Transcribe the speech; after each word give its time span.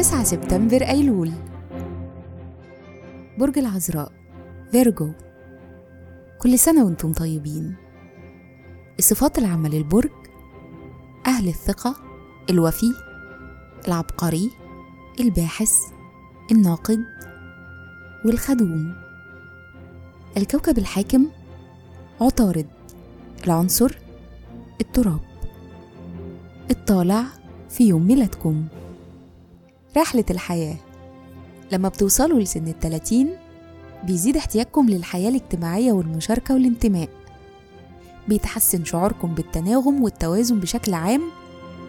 9 0.00 0.24
سبتمبر 0.24 0.82
أيلول. 0.82 1.32
برج 3.38 3.58
العذراء 3.58 4.12
فيرجو. 4.72 5.12
كل 6.38 6.58
سنة 6.58 6.84
وأنتم 6.84 7.12
طيبين. 7.12 7.74
الصفات 8.98 9.38
العامة 9.38 9.68
للبرج 9.68 10.10
أهل 11.26 11.48
الثقة 11.48 11.96
الوفي 12.50 12.92
العبقري 13.88 14.50
الباحث 15.20 15.72
الناقد 16.52 17.04
والخدوم. 18.24 18.94
الكوكب 20.36 20.78
الحاكم 20.78 21.26
عطارد. 22.20 22.66
العنصر 23.44 23.98
التراب. 24.80 25.20
الطالع 26.70 27.24
في 27.68 27.88
يوم 27.88 28.06
ميلادكم. 28.06 28.66
رحلة 29.96 30.24
الحياة. 30.30 30.76
لما 31.72 31.88
بتوصلوا 31.88 32.40
لسن 32.40 32.68
التلاتين 32.68 33.36
بيزيد 34.04 34.36
احتياجكم 34.36 34.88
للحياة 34.88 35.28
الاجتماعية 35.28 35.92
والمشاركة 35.92 36.54
والانتماء. 36.54 37.08
بيتحسن 38.28 38.84
شعوركم 38.84 39.34
بالتناغم 39.34 40.02
والتوازن 40.02 40.60
بشكل 40.60 40.94
عام 40.94 41.22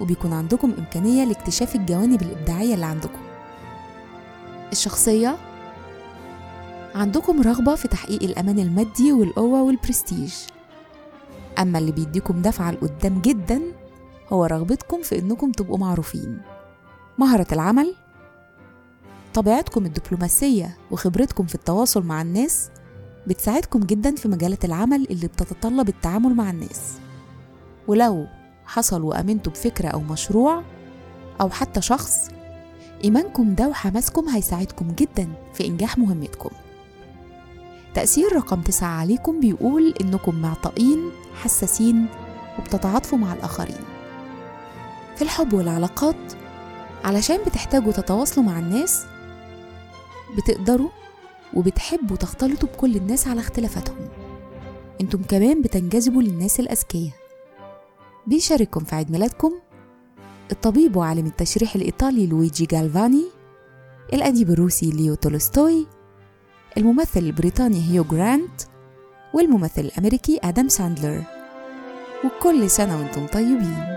وبيكون 0.01 0.33
عندكم 0.33 0.73
إمكانية 0.77 1.25
لاكتشاف 1.25 1.75
الجوانب 1.75 2.21
الإبداعية 2.21 2.73
اللي 2.73 2.85
عندكم. 2.85 3.21
الشخصية؟ 4.71 5.37
عندكم 6.95 7.41
رغبة 7.41 7.75
في 7.75 7.87
تحقيق 7.87 8.23
الأمان 8.23 8.59
المادي 8.59 9.11
والقوة 9.11 9.63
والبرستيج. 9.63 10.33
أما 11.59 11.79
اللي 11.79 11.91
بيديكم 11.91 12.41
دفعة 12.41 12.71
لقدام 12.71 13.21
جدا 13.21 13.61
هو 14.29 14.45
رغبتكم 14.45 15.01
في 15.01 15.19
إنكم 15.19 15.51
تبقوا 15.51 15.77
معروفين. 15.77 16.41
مهرة 17.21 17.47
العمل 17.51 17.95
طبيعتكم 19.33 19.85
الدبلوماسية 19.85 20.77
وخبرتكم 20.91 21.45
في 21.45 21.55
التواصل 21.55 22.03
مع 22.03 22.21
الناس 22.21 22.69
بتساعدكم 23.27 23.79
جدا 23.79 24.15
في 24.15 24.27
مجالات 24.27 24.65
العمل 24.65 25.07
اللي 25.09 25.27
بتتطلب 25.27 25.89
التعامل 25.89 26.35
مع 26.35 26.49
الناس. 26.49 26.93
ولو 27.87 28.27
حصل 28.65 29.01
وأمنتوا 29.01 29.51
بفكرة 29.51 29.87
أو 29.87 29.99
مشروع 29.99 30.63
أو 31.41 31.49
حتى 31.49 31.81
شخص 31.81 32.29
إيمانكم 33.03 33.55
ده 33.55 33.67
وحماسكم 33.67 34.29
هيساعدكم 34.29 34.87
جدا 34.87 35.27
في 35.53 35.67
إنجاح 35.67 35.97
مهمتكم. 35.97 36.49
تأثير 37.93 38.35
رقم 38.35 38.61
تسعة 38.61 38.99
عليكم 38.99 39.39
بيقول 39.39 39.93
إنكم 40.01 40.35
معطائين 40.35 41.11
حساسين 41.43 42.05
وبتتعاطفوا 42.59 43.17
مع 43.17 43.33
الآخرين. 43.33 43.81
في 45.15 45.21
الحب 45.21 45.53
والعلاقات 45.53 46.40
علشان 47.03 47.37
بتحتاجوا 47.47 47.91
تتواصلوا 47.91 48.45
مع 48.45 48.59
الناس 48.59 49.05
بتقدروا 50.37 50.89
وبتحبوا 51.53 52.17
تختلطوا 52.17 52.69
بكل 52.69 52.95
الناس 52.95 53.27
على 53.27 53.39
اختلافاتهم. 53.39 54.09
أنتم 55.01 55.21
كمان 55.23 55.61
بتنجذبوا 55.61 56.21
للناس 56.21 56.59
الأذكياء. 56.59 57.11
بيشارككم 58.27 58.83
في 58.83 58.95
عيد 58.95 59.11
ميلادكم 59.11 59.51
الطبيب 60.51 60.95
وعالم 60.95 61.25
التشريح 61.25 61.75
الإيطالي 61.75 62.27
لويجي 62.27 62.65
جالفاني 62.65 63.25
الأديب 64.13 64.49
الروسي 64.49 64.91
ليو 64.91 65.15
تولستوي 65.15 65.87
الممثل 66.77 67.19
البريطاني 67.19 67.89
هيو 67.89 68.03
جرانت 68.03 68.61
والممثل 69.33 69.81
الأمريكي 69.81 70.39
آدم 70.43 70.67
ساندلر. 70.67 71.23
وكل 72.25 72.69
سنة 72.69 72.97
وأنتم 72.97 73.27
طيبين. 73.27 73.91